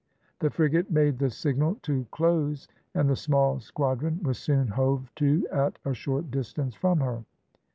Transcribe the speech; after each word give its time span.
The 0.39 0.49
frigate 0.49 0.89
made 0.89 1.19
the 1.19 1.29
signal 1.29 1.75
to 1.83 2.07
close, 2.09 2.67
and 2.95 3.07
the 3.07 3.15
small 3.15 3.59
squadron 3.59 4.23
was 4.23 4.39
soon 4.39 4.69
hove 4.69 5.13
to 5.17 5.47
at 5.51 5.77
a 5.85 5.93
short 5.93 6.31
distance 6.31 6.73
from 6.73 7.01
her. 7.01 7.23